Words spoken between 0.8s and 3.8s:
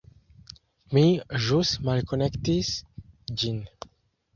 Mi ĵus malkonektis ĝin